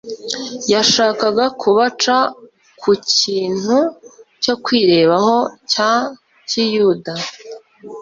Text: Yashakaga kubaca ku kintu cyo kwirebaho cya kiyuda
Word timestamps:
Yashakaga 0.73 1.45
kubaca 1.61 2.15
ku 2.81 2.89
kintu 3.17 3.77
cyo 4.43 4.55
kwirebaho 4.63 5.37
cya 5.71 5.91
kiyuda 6.49 7.13